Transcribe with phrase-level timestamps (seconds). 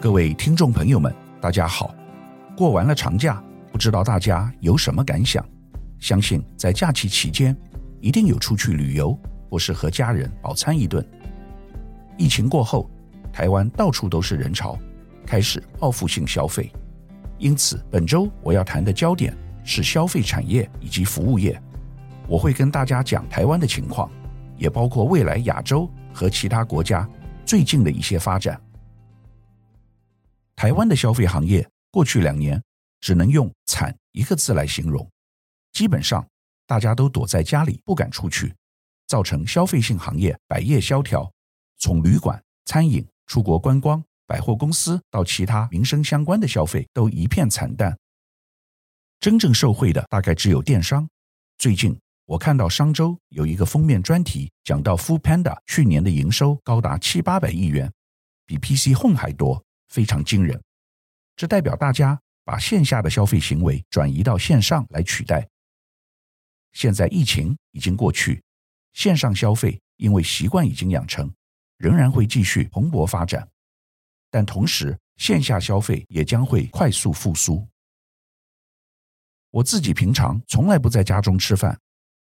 [0.00, 1.94] 各位听众朋友们，大家好！
[2.56, 3.38] 过完了长假，
[3.70, 5.44] 不知道大家有什么感想？
[5.98, 7.54] 相信在假期期间，
[8.00, 9.14] 一定有出去旅游，
[9.50, 11.06] 或是和家人饱餐一顿。
[12.16, 12.90] 疫情过后，
[13.30, 14.78] 台湾到处都是人潮，
[15.26, 16.72] 开始报复性消费。
[17.36, 21.60] 因此，本周我要谈的焦点是消费产业以及服务业。
[22.26, 24.10] 我会跟大家讲台湾的情况，
[24.56, 27.06] 也包括未来亚洲和其他国家
[27.44, 28.58] 最近的一些发展。
[30.60, 32.62] 台湾的消费行业过去两年
[33.00, 35.10] 只能用“惨”一个字来形容，
[35.72, 36.28] 基本上
[36.66, 38.54] 大家都躲在家里不敢出去，
[39.06, 41.32] 造成消费性行业百业萧条。
[41.78, 47.98] 从旅馆、餐饮、出国观光、百货公司到其他民生相关的消费都一片惨淡。
[49.18, 51.08] 真正受惠的大概只有电商。
[51.56, 57.90] 最近我看到商周有一个封面专题讲到，Foodpanda 去年的营收高达七八百亿元，
[58.44, 59.64] 比 PC Home 还多。
[59.90, 60.60] 非常惊人，
[61.36, 65.46] 这代表大家把线下的消费行为转移到线上来取代。
[66.72, 68.42] 现在疫情已经过去，
[68.92, 71.30] 线上消费因为习惯已经养成，
[71.76, 73.48] 仍然会继续蓬勃发展，
[74.30, 77.66] 但同时线下消费也将会快速复苏。
[79.50, 81.76] 我自己平常从来不在家中吃饭，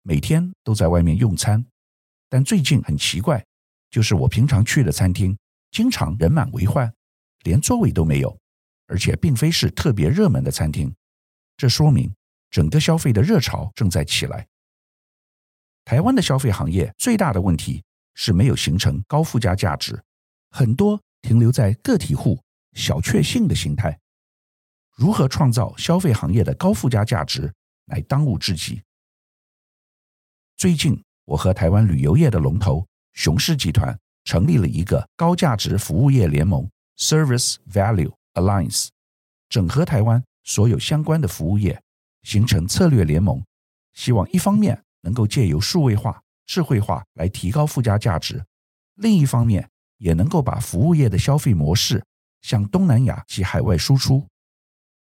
[0.02, 1.62] 每天都在外面用餐，
[2.30, 3.44] 但最近很奇怪，
[3.90, 5.36] 就是我平常去的餐厅
[5.70, 6.90] 经常人满为患。
[7.42, 8.38] 连座位都没有，
[8.86, 10.94] 而且并非是特别热门的餐厅，
[11.56, 12.14] 这说明
[12.50, 14.46] 整个消费的热潮正在起来。
[15.84, 17.82] 台湾的消费行业最大的问题
[18.14, 20.00] 是没有形成高附加价值，
[20.50, 22.40] 很多停留在个体户
[22.74, 23.98] 小确幸的心态。
[24.94, 27.52] 如何创造消费行业的高附加价值，
[27.86, 28.82] 乃当务之急。
[30.56, 36.68] 最近，我和台湾旅游业的龙头雄狮集团成立了一个高价值服务业联盟。
[37.00, 38.88] Service Value Alliance
[39.48, 41.82] 整合台湾所有相关的服务业，
[42.22, 43.42] 形成策略联盟，
[43.94, 48.44] 希望一方面能够借由数位化、智慧化来提高附加价值，
[48.96, 52.04] 另一方面也能够把服务业的消费模式
[52.42, 54.26] 向东南亚及海外输出。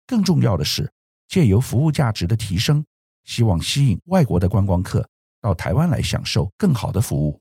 [0.06, 0.92] 更重要的是，
[1.26, 2.84] 借由服务价值的提升，
[3.24, 5.08] 希望吸引外国的观光客
[5.40, 7.40] 到台湾来享受更好的服务。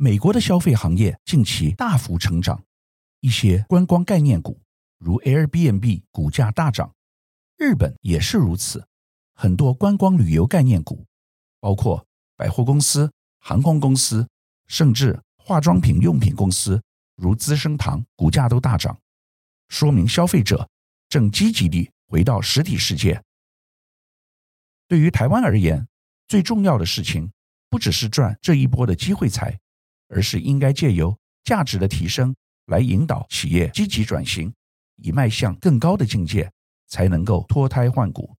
[0.00, 2.62] 美国的消费行业近期大幅成长，
[3.18, 4.60] 一些观光概念股
[4.96, 6.94] 如 Airbnb 股价大涨。
[7.56, 8.86] 日本也是如此，
[9.34, 11.04] 很多观光旅游概念股，
[11.58, 13.10] 包括百货公司、
[13.40, 14.24] 航空公司，
[14.68, 16.80] 甚至化妆品用品公司，
[17.16, 18.96] 如资生堂，股价都大涨，
[19.68, 20.70] 说明消费者
[21.08, 23.20] 正积极地回到实体世界。
[24.86, 25.88] 对于台湾而言，
[26.28, 27.32] 最重要的事情
[27.68, 29.58] 不只是赚这一波的机会财。
[30.08, 32.34] 而是应该借由价值的提升
[32.66, 34.52] 来引导企业积极转型，
[34.96, 36.50] 以迈向更高的境界，
[36.86, 38.34] 才能够脱胎换骨。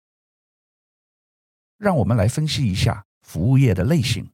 [1.77, 4.29] 让我们来分析一下服务业的类型。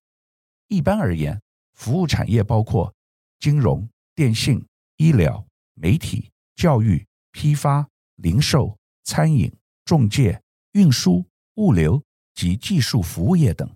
[0.68, 1.40] 一般而言，
[1.74, 2.92] 服务产业包括
[3.40, 4.66] 金融、电信、
[4.98, 9.54] 医疗、媒体、教育、批发、零售、餐饮、
[9.84, 10.42] 中介、
[10.72, 11.24] 运输、
[11.56, 12.02] 物流
[12.34, 13.70] 及技术服务业等。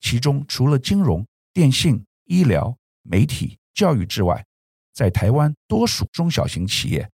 [0.00, 4.44] 其中，除了金融、电信、医疗、媒体、教育之外，
[4.92, 7.10] 在台湾多属中小型企业，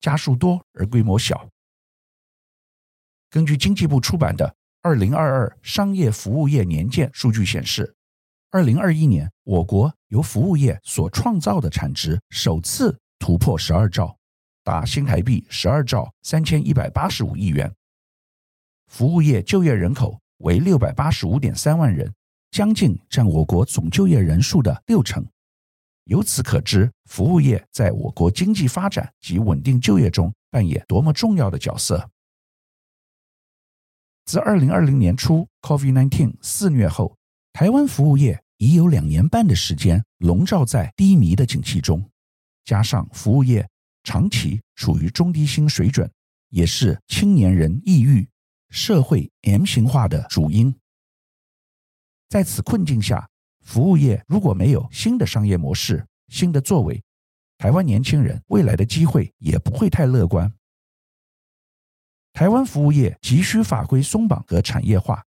[0.00, 1.48] 家数多而规模小。
[3.30, 4.48] 根据经济部出版的
[4.82, 7.94] 《二零二二商业服务业年鉴》数据显示，
[8.50, 14.16] 二零二一年我国由服务业所创造的产值首次突破十二兆，
[14.64, 17.72] 达新台币十二兆三千一百八十五亿元。
[18.86, 22.14] 服务业就业人口为六百八十五点三万人。
[22.50, 25.26] 将近占我国总就业人数的六成，
[26.04, 32.08] 由此可知，服务业在我国经济发展及稳定就业中扮演多么重要的角色。
[34.24, 37.16] 自二零二零年初 COVID-19 肆虐后，
[37.52, 42.10] 台湾服务业已有两年半的时间笼罩在低迷的景气中，
[42.64, 43.68] 加上服务业
[44.02, 46.10] 长期处于中低薪水准，
[46.48, 48.28] 也是青年人抑郁、
[48.70, 50.74] 社会 M 型化的主因。
[52.28, 53.28] 在此困境下，
[53.62, 57.02] 服务业如果没有新的商业模式、新的作为，
[57.58, 60.52] 台湾年轻人未来的机会也不会太乐观。
[62.32, 65.24] 台湾服务业急需法规松绑和产业化，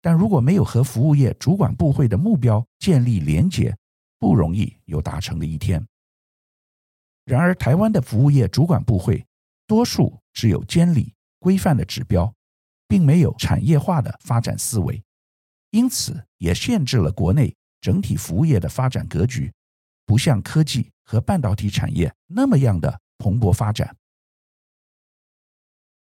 [0.00, 3.76] 但如果没有和服务业主管部会的目标建立连结，
[4.18, 5.86] 不容易有达成的一天。
[7.24, 9.26] 然而，台湾的服务业主管部会
[9.66, 12.32] 多数只有监理规范的指标，
[12.86, 15.02] 并没有产业化的发展思维。
[15.70, 19.52] 因此，也限制了国内整体服务业的发展格局，
[20.06, 23.94] 不像科技和半导体产业那么样的蓬勃发展。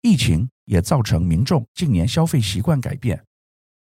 [0.00, 3.24] 疫情也造成民众近年消费习惯改变，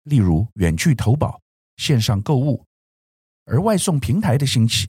[0.04, 1.42] 例如远距投保、
[1.78, 2.64] 线上购物，
[3.46, 4.88] 而外送平台的兴起，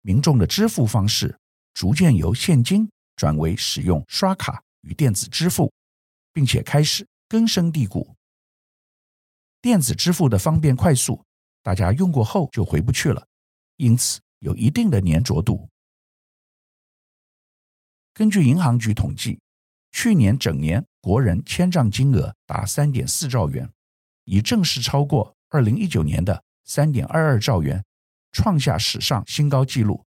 [0.00, 1.38] 民众的支付方式
[1.72, 5.72] 逐渐由现金转为使用刷卡与电子支付，
[6.32, 8.16] 并且开始根深蒂固。
[9.62, 11.24] 电子支付的方便快速，
[11.62, 13.24] 大家用过后就回不去了，
[13.76, 15.68] 因此有一定的粘着度。
[18.12, 19.40] 根据银行局统计，
[19.92, 23.70] 去年整年国人签账金额达三点四兆元，
[24.24, 27.84] 已正式超过二零一九年的三点二二兆元，
[28.32, 30.04] 创下史上新高纪录。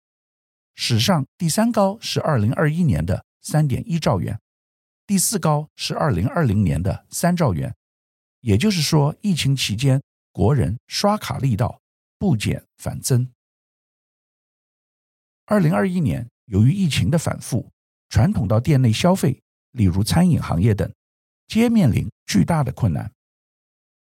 [0.76, 4.40] 史上第三高是二零二一年的三点一兆元，
[5.06, 7.76] 第四高是二零二零年的三兆元。
[8.42, 10.02] 也就是说，疫情期间，
[10.32, 11.82] 国人刷卡力道
[12.18, 13.32] 不减反增。
[15.46, 17.72] 二零二一年，由于疫情的反复，
[18.10, 19.42] 传统到店内消费，
[19.72, 20.92] 例如餐饮行业等，
[21.48, 23.12] 皆面临巨大的困难。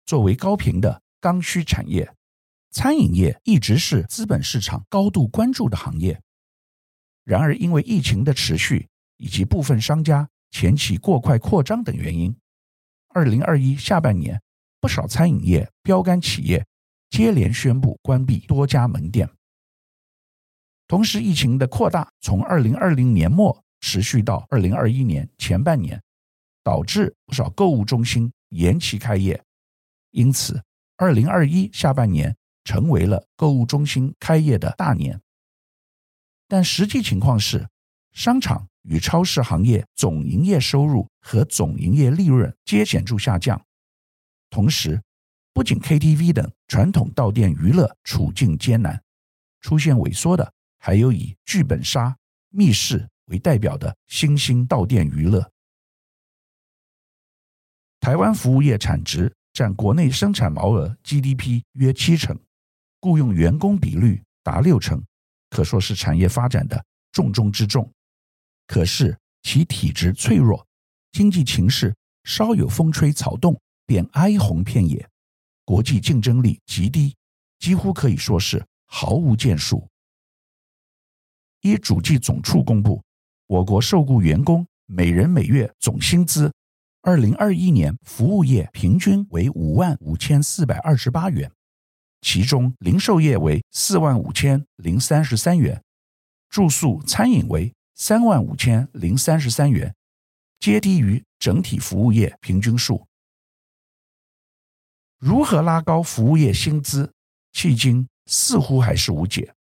[0.05, 2.15] 作为高频的刚需产业，
[2.71, 6.21] 餐饮业一直是资本市场高度关注的行业。
[7.25, 8.87] 然而，因为疫情的持续
[9.17, 12.37] 以及部分商家前期过快扩张等原因，
[13.17, 14.39] 二零二一下半年，
[14.79, 16.67] 不少餐饮业标杆企业
[17.09, 19.27] 接连宣布关闭多家门店。
[20.87, 25.99] 同时，疫情的扩大从二零二零年末持续到二零二一年前半年，
[26.63, 29.43] 导致不少购物中心延期开业。
[30.11, 30.63] 因此，
[30.99, 35.19] 二零二一下半年成为了购物中心开业的大年。
[36.47, 37.67] 但实际情况是，
[38.13, 43.61] 商场与超市行业总营业收入和总营业利润皆显著下降，
[44.49, 45.03] 同时，
[45.53, 49.03] 不仅 KTV 等传统到店娱乐处境艰难，
[49.61, 52.17] 出现萎缩的还有以剧本杀、
[52.51, 55.51] 密室为代表的新兴到店娱乐。
[57.99, 62.39] 台湾服务业产值占国内生产毛额 GDP 约七成，
[63.01, 65.03] 雇佣员工比率达六成，
[65.51, 67.93] 可说是产业发展的重中之重。
[68.67, 70.67] 可是其体质脆弱，
[71.13, 75.09] 经济情势稍有风吹草动便哀鸿遍野，
[75.65, 77.15] 国际竞争力极低，
[77.59, 79.89] 几乎可以说是毫无建树。
[81.63, 83.03] 依主计总处公布，
[83.47, 86.53] 我国受雇员工每人每月总薪资，
[87.03, 91.51] 二零二一年服务业平均为五万五千四百二十八元，
[92.21, 95.83] 其中零售业为四万五千零三十三元，
[96.49, 99.95] 住宿餐饮为三万五千零三十三元，
[100.61, 103.09] 皆低于整体服务业平均数。
[105.19, 107.11] 如何拉高服务业薪资，
[107.55, 109.55] 迄今似乎还是无解。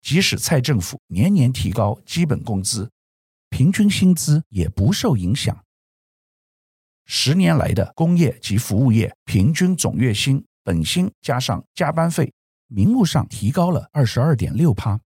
[0.00, 2.88] 即使蔡政府年年提高基本工资，
[3.50, 5.64] 平均薪资也不受影响。
[7.04, 12.32] 十年来的工业及服务业平均总月薪本薪加上加班费，
[12.68, 15.00] 名目上提高了二十二点六趴，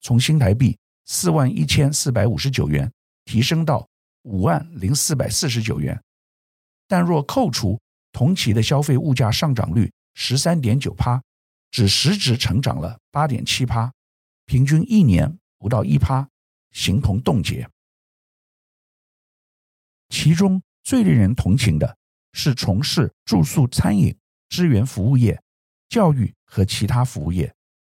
[0.00, 0.78] 从新台币。
[1.06, 2.90] 四万一千四百五十九元
[3.24, 3.86] 提升到
[4.22, 6.02] 五万零四百四十九元，
[6.88, 7.78] 但若扣除
[8.12, 11.22] 同期的消费物价上涨率十三点九趴，
[11.70, 13.92] 只实质成长了八点七趴，
[14.46, 16.28] 平均一年不到一趴，
[16.72, 17.68] 形同冻结。
[20.08, 21.96] 其中最令人同情的
[22.32, 24.16] 是从事住宿、餐饮、
[24.48, 25.42] 支援服务业、
[25.88, 27.52] 教育和其他服务业，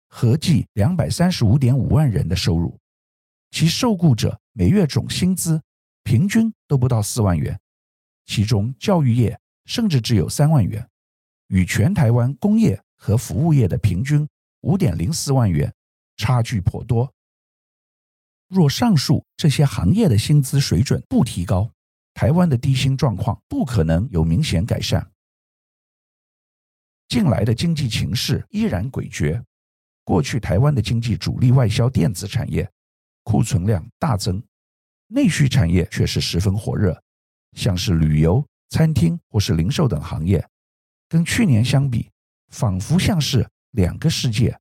[0.08, 2.78] 合计两百三十五点五万人的收入。
[3.50, 5.60] 其受雇者每月总薪资
[6.04, 7.58] 平均都不到四万元，
[8.26, 10.88] 其中教育业甚至只有三万元，
[11.48, 14.28] 与全台湾工业和服务业的平均
[14.60, 15.74] 五点零四万元
[16.16, 17.12] 差距颇多。
[18.48, 21.70] 若上述这些行业的薪资水准不提高，
[22.14, 25.10] 台湾的低薪状况不可能有明显改善。
[27.08, 29.42] 近来的经济情势依然诡谲，
[30.04, 32.70] 过去台湾的经济主力外销电子产业。
[33.28, 34.42] 库存量大增，
[35.08, 36.98] 内需产业却是十分火热，
[37.52, 40.42] 像是旅游、餐厅或是零售等行业，
[41.10, 42.10] 跟去年相比，
[42.48, 44.58] 仿佛像是两个世界。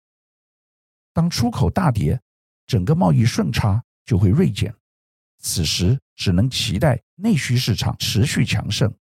[1.13, 2.19] 当出口大跌，
[2.65, 4.75] 整个贸易顺差就会锐减，
[5.39, 8.93] 此时只能期待内需市场持续强盛。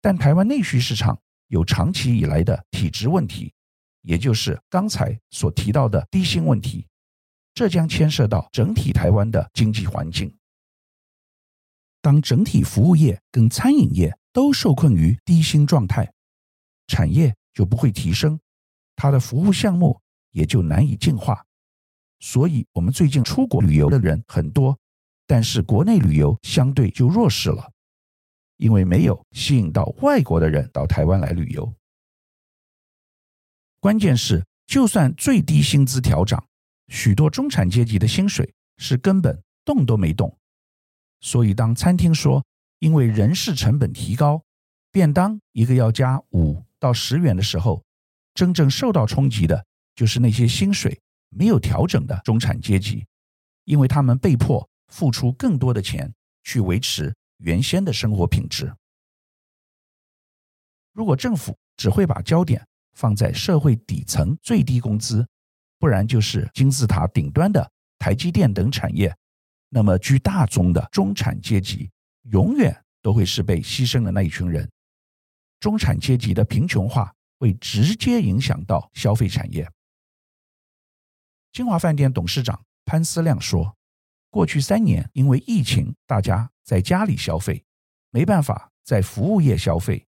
[0.00, 1.16] 但台湾内需市场
[1.46, 3.54] 有长期以来的体质问题，
[4.02, 6.88] 也就是刚才所提到的低薪问题。
[7.60, 10.34] 这将牵涉到整体台湾的经济环境。
[12.00, 16.10] 当整体服务业跟餐饮业都受困于低薪状态，
[16.86, 18.40] 产业就不会提升，
[18.96, 20.00] 它的服务项目
[20.30, 21.44] 也就难以进化。
[22.20, 24.78] 所以我们最近出国旅游的人很多，
[25.26, 27.70] 但是国内旅游相对就弱势了，
[28.56, 31.70] 因为没有吸引到外国的人到台湾来旅游。
[33.80, 36.42] 关键是，就算最低薪资调涨，
[36.90, 40.36] 许多中产阶级的薪水是根本动都没动。
[41.20, 42.44] 所以，当餐厅说
[42.80, 44.42] 因为人事成本提高，
[44.90, 47.82] 便当一个要加五到十元的时候，
[48.34, 53.06] 真正受到冲击的就是那些薪水没有调整的中产阶级，
[53.64, 58.74] 因为他们被迫付出更多的钱去维持原先的生活品质。
[60.92, 65.26] 如果政府只会把焦点放在社会底层最低工资，
[65.80, 67.68] 不然就是金字塔顶端的
[67.98, 69.12] 台积电等产业，
[69.68, 71.90] 那么居大宗的中产阶级
[72.30, 74.70] 永远都会是被牺牲的那一群人。
[75.58, 79.68] 中产阶级的贫穷化会直接影响到消费产业。
[81.50, 83.76] 金华饭店董事长潘思亮说
[84.30, 87.64] ：“过去三年因为疫情，大家在家里消费，
[88.10, 90.06] 没办法在服务业消费。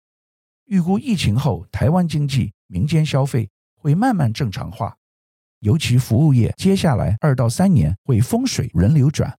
[0.65, 4.97] 预估疫情后，台湾经济。”民间消费会慢慢正常化，
[5.63, 9.37] 尤其服务业接下来二到三年会风水轮流转。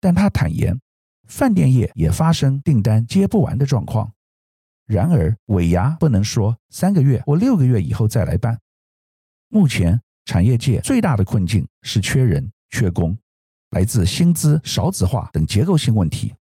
[0.00, 0.80] 但他坦言，
[1.28, 4.10] 饭店业也发生订单接不完的状况。
[4.86, 8.58] 然而尾牙不能说三个月或六个月以后再来办。
[9.48, 13.16] 目前产业界最大的困境是缺人缺工，
[13.70, 16.34] 来自薪资少子化等结构性问题。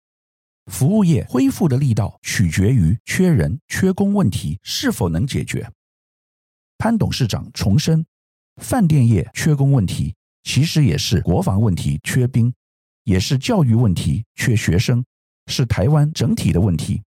[0.68, 5.70] 服务业恢复的力道取决于缺人缺工问题是否能解决。
[6.78, 8.06] 潘董事长重申，
[8.60, 12.54] 饭店业缺工问题其实也是国防问题缺兵，
[13.04, 15.04] 也是教育问题缺学生，
[15.48, 17.02] 是台湾整体的问题。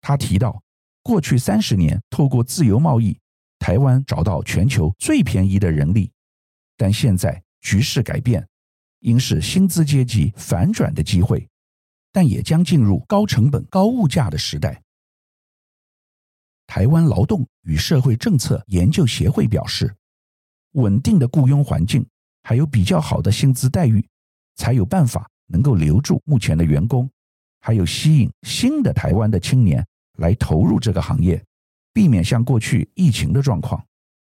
[0.00, 0.62] 他提到，
[1.02, 3.18] 过去三十年透过自由贸易，
[3.58, 6.10] 台湾找到全球最便宜的人力，
[6.76, 8.46] 但现在局势改变，
[9.00, 11.48] 应是薪资阶级反转的机会，
[12.12, 14.82] 但也将进入高成本、高物价的时代。
[16.66, 19.94] 台湾劳动与社会政策研究协会表示，
[20.74, 22.06] 稳定的雇佣环境
[22.44, 24.06] 还有比较好的薪资待遇，
[24.54, 27.10] 才有办法能够留住目前的员工，
[27.60, 29.84] 还有吸引新的台湾的青年
[30.18, 31.44] 来投入这个行业，
[31.92, 33.84] 避免像过去疫情的状况。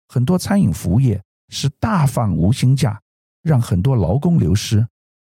[0.09, 3.01] 很多餐饮服务业是大放无薪假，
[3.43, 4.87] 让很多劳工流失。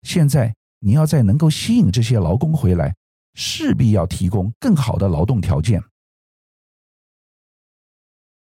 [0.02, 2.94] 现在你要再能够吸引这些劳工回来，
[3.34, 5.82] 势必要提供更好的劳动条件。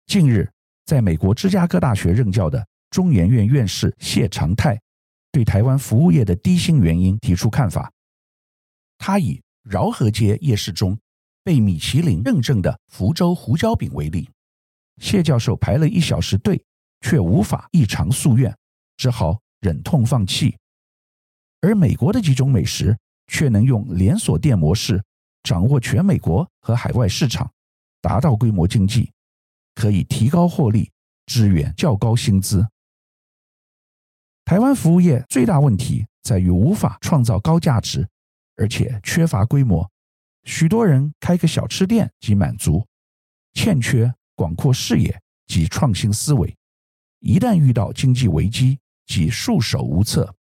[0.08, 0.52] 近日，
[0.86, 4.80] 在美国芝加哥大学任教的中研院院士谢长泰
[5.32, 7.92] 对台湾服务业的低薪原因提出看法。
[8.98, 10.98] 他以饶河街夜市中
[11.44, 14.30] 被米其林认证的福州胡椒饼为例，
[15.01, 16.63] 谢教授排了一小时队，
[17.01, 18.56] 却无法一偿夙愿，
[18.96, 20.56] 只好忍痛放弃。
[21.62, 22.96] 而美国的几种美食
[23.27, 25.04] 却能用连锁店模式
[25.42, 27.51] 掌握全美国和海外市场，
[28.01, 29.12] 达到规模经济。
[29.75, 30.91] 可以提高获利，
[31.27, 32.67] 支援较高薪资。
[34.46, 38.08] 台湾服务业最大问题在于无法创造高价值，
[38.55, 39.91] 而且缺乏规模。
[40.44, 42.88] 许多人开个小吃店即满足，
[43.53, 46.55] 欠缺广阔视野及创新思维。
[47.20, 50.36] 一旦遇到经济危机，即束手无策。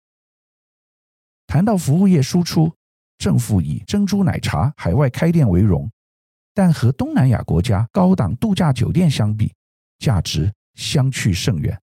[1.45, 2.75] 谈到服务业输出，
[3.19, 5.91] 政府以珍珠奶茶海外开店为荣。
[6.53, 9.53] 但和东南亚国家高档度假酒店相比，
[9.99, 11.81] 价值相去甚远。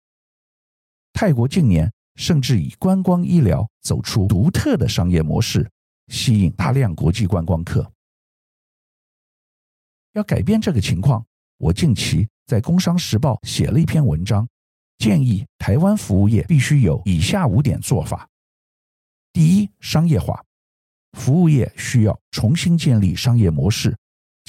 [1.13, 5.69] 泰国近年甚至以观光医疗走出独特的商业模式，
[6.09, 7.91] 吸引大量国际观光客。
[10.13, 11.25] 要改变这个情况，
[11.57, 14.49] 我近期在《工商时报》写了一篇文章，
[14.99, 18.29] 建议台湾服务业必须有以下五点做法：
[19.33, 20.45] 第一，商业化，
[21.13, 23.97] 服务业需要重新建立商业模式。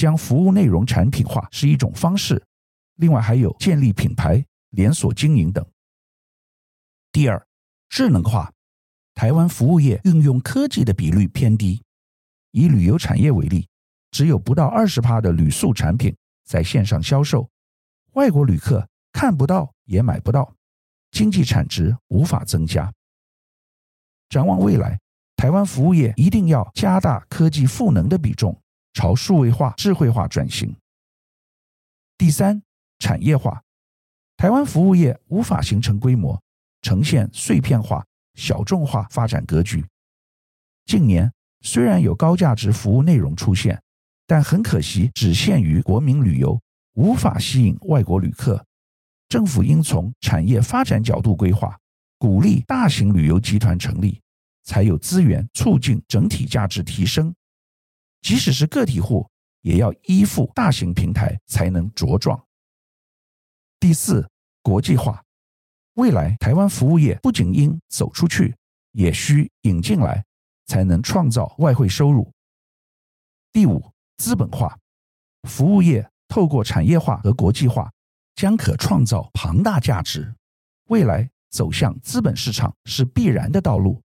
[0.01, 2.43] 将服务内容产品化是一种方式，
[2.95, 5.63] 另外还有建立品牌、连锁经营等。
[7.11, 7.45] 第二，
[7.87, 8.51] 智能化，
[9.13, 11.83] 台湾服务业运用科技的比率偏低。
[12.49, 13.67] 以旅游产业为例，
[14.09, 17.47] 只有不到二十趴的旅宿产品在线上销售，
[18.13, 20.51] 外国旅客看不到也买不到，
[21.11, 22.91] 经济产值无法增加。
[24.29, 24.99] 展望未来，
[25.35, 28.59] 台湾服务业一定要加大科技赋能的比重。
[28.93, 30.75] 朝数位化、智慧化转型。
[32.17, 32.61] 第三，
[32.99, 33.63] 产业化，
[34.37, 36.41] 台湾服务业无法形成规模，
[36.81, 38.05] 呈现碎片化、
[38.35, 39.85] 小众化发展格局。
[40.85, 41.31] 近年
[41.61, 43.81] 虽然有高价值服务内容出现，
[44.27, 46.59] 但很可惜只限于国民旅游，
[46.93, 48.65] 无法吸引外国旅客。
[49.29, 51.77] 政府应从产业发展角度规划，
[52.17, 54.19] 鼓励大型旅游集团成立，
[54.63, 57.33] 才有资源促进整体价值提升。
[58.21, 59.27] 即使是个体户，
[59.61, 62.41] 也要依附大型平台才能茁壮。
[63.79, 64.29] 第四，
[64.61, 65.23] 国际化。
[65.95, 68.55] 未来台湾服务业不仅应走出去，
[68.93, 70.23] 也需引进来，
[70.67, 72.31] 才能创造外汇收入。
[73.51, 74.77] 第五，资本化。
[75.49, 77.91] 服务业透过产业化和国际化，
[78.35, 80.33] 将可创造庞大价值。
[80.85, 84.01] 未来走向资本市场是必然的道路，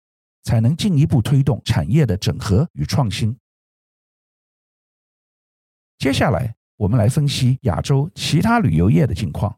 [0.44, 3.36] 才能进一步推动产业的整合与创新。
[5.98, 9.56] 接下来，我们来分析亚洲其他旅游业的情况。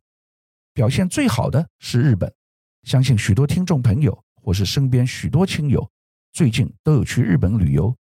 [0.75, 2.33] 表现最好的是日本，
[2.83, 5.91] 相信许多听众朋友或是身边许多亲友
[6.33, 7.97] 最近都有去日本旅游。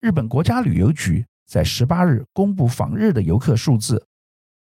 [0.00, 4.06] 日本国家旅游局在十八日公布访日的游客数字，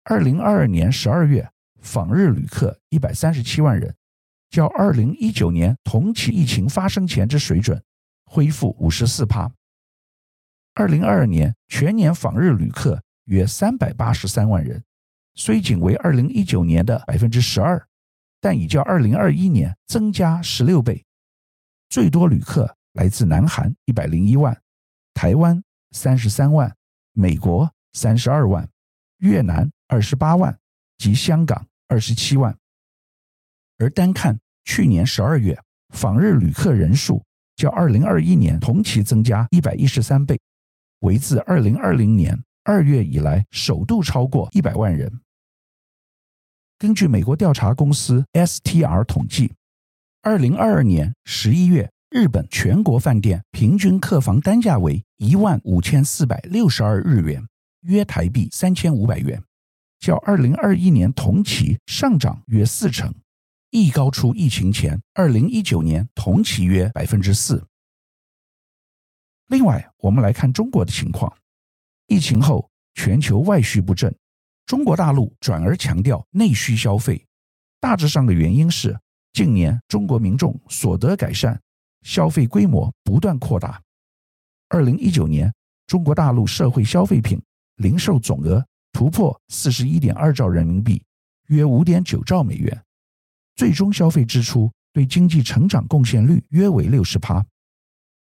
[0.04, 3.96] 二零二二年十二月访日旅客一百三十七万人，
[4.50, 7.82] 较二零一九年同期疫情发生前之水准
[8.26, 9.50] 恢复五十四趴。
[10.76, 14.84] 二零二二年全年访日旅客约三百八十三万人，
[15.34, 17.82] 虽仅为二零一九年的百分之十二，
[18.42, 21.02] 但已较二零二一年增加十六倍。
[21.88, 24.54] 最多旅客来自南韩一百零一万，
[25.14, 26.76] 台湾三十三万，
[27.14, 28.68] 美国三十二万，
[29.20, 30.58] 越南二十八万
[30.98, 32.54] 及香港二十七万。
[33.78, 35.58] 而单看去年十二月
[35.94, 37.24] 访日旅客人数，
[37.56, 40.38] 较二零二一年同期增加一百一十三倍。
[41.00, 45.20] 为自二零二零年二月以来首度超过一百万人。
[46.78, 49.52] 根据美国调查公司 STR 统计，
[50.22, 57.46] 二零二二年十一月，日本全国饭店平均客房单价为一万五千四百六十二日元，
[57.82, 59.42] 约台币三千五百元，
[59.98, 63.14] 较二零二一年同期上涨约四成，
[63.70, 67.64] 亦高出疫情前二零一九年同期约百分之四。
[69.48, 71.32] 另外，我们来看中国的情况。
[72.08, 74.12] 疫情后，全球外需不振，
[74.66, 77.24] 中国大陆转而强调内需消费。
[77.78, 78.98] 大致上的原因是，
[79.32, 81.60] 近年中国民众所得改善，
[82.02, 83.80] 消费规模不断扩大。
[84.68, 85.52] 二零一九年，
[85.86, 87.40] 中国大陆社会消费品
[87.76, 91.00] 零售总额突破四十一点二兆人民币，
[91.48, 92.82] 约五点九兆美元。
[93.54, 97.46] 最终消费支出对经济成长贡献率约为六十趴。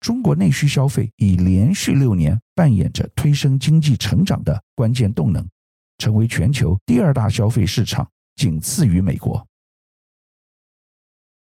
[0.04, 5.48] 中国内需消费已连续六年扮演着推升经济成长的关键动能，
[5.96, 9.48] 成为全球第二大消费市场，仅次于美国。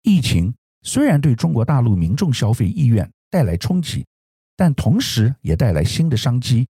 [0.02, 4.06] 疫情虽然对中国大陆民众消费意愿带来冲击，
[4.58, 6.68] 但同时也带来新的商机。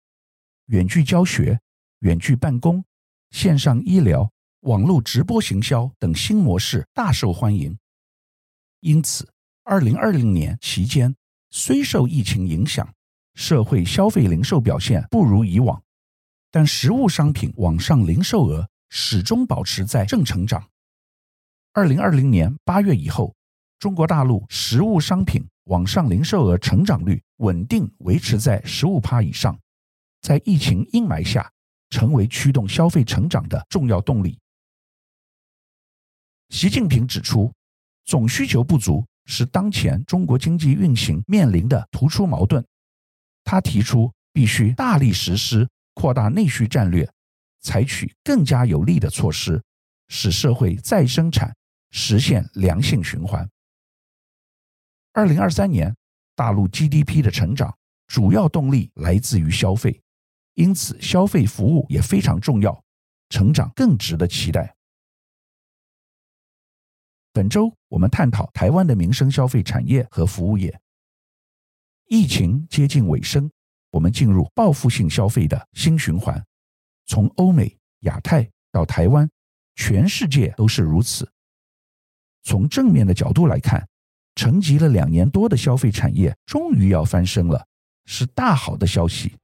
[0.70, 1.60] 远距教学、
[2.00, 2.84] 远距办公、
[3.30, 4.28] 线上医疗、
[4.62, 7.78] 网络直播行销等新模式大受欢迎。
[8.80, 9.32] 因此，
[9.64, 11.16] 二零二零年期间，
[11.50, 12.94] 虽受疫情影响，
[13.34, 15.82] 社会消费零售表现不如以往，
[16.52, 20.70] 但实物商品网上零售额始终保持在正成长。
[21.74, 23.36] 二零二零年八月以后，
[23.80, 29.58] 中国大陆实物商品网上零售额成长率稳定维持在十五趴以上，
[30.22, 31.52] 在疫情阴霾下，
[31.90, 34.38] 成为驱动消费成长的重要动力。
[36.50, 37.54] 习近平指出，
[38.06, 39.06] 总需求不足。
[39.28, 42.66] 是当前中国经济运行面临的突出矛盾。
[43.44, 47.08] 他提出，必须大力实施扩大内需战略，
[47.62, 49.62] 采取更加有力的措施，
[50.08, 51.56] 使社会再生产
[51.92, 53.48] 实现良性循环。
[55.14, 55.96] 二零二三年，
[56.36, 57.76] 大陆 GDP 的成长
[58.08, 60.02] 主要动力来自于消费，
[60.54, 62.84] 因此消费服务也非常重要，
[63.30, 64.76] 成长更值得期待。
[67.34, 70.80] 本周我们探讨台湾的民生消费产业和服务业。
[72.08, 73.50] 疫情接近尾声，
[73.92, 76.42] 我们进入报复性消费的新循环。
[77.06, 79.30] 从欧美、亚太到台湾，
[79.76, 81.30] 全世界都是如此。
[82.44, 83.88] 从正面的角度来看，
[84.36, 87.66] 沉寂了两年多的消费产业终于要翻身了，
[88.06, 89.36] 是大好的消息。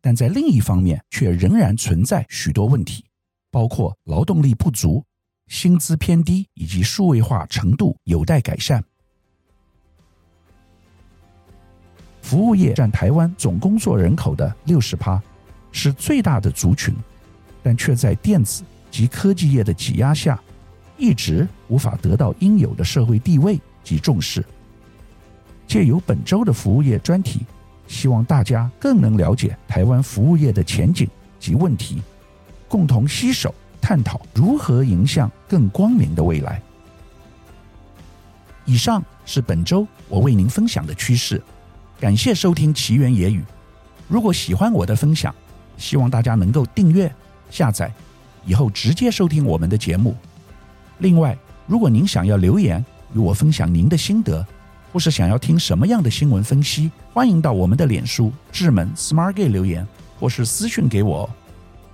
[0.00, 3.04] 但在另一方面，却仍然存在许多问题，
[3.50, 5.04] 包括劳动力不足。
[5.50, 8.82] 薪资偏低以及数位化程度有待改善。
[12.22, 15.20] 服务业占台湾总工作人口的六十趴，
[15.72, 16.94] 是最大的族群，
[17.64, 20.40] 但却在电子及科技业的挤压下，
[20.96, 24.44] 一直无法得到应有的社会地位及重视。
[25.66, 27.44] 借由本周的服务业专题，
[27.88, 31.08] 希望大家更能了解台湾服务业的前景
[31.40, 32.00] 及问题，
[32.68, 33.52] 共同携手。
[33.80, 36.60] 探讨如何迎向更光明的未来。
[38.64, 41.42] 以上是本周我为您分享的趋势，
[41.98, 43.42] 感谢收听奇缘野语。
[44.06, 45.34] 如果喜欢我的分享，
[45.76, 47.12] 希望大家能够订阅、
[47.50, 47.92] 下载，
[48.44, 50.16] 以后直接收听我们的节目。
[50.98, 54.46] 另外，如果您想要留言与我分享您的心得，
[54.92, 59.86] 或是想要听什么样的新闻分析，欢迎到我们的脸书智门 Smart Gay 留言，
[60.18, 61.28] 或是私讯给我。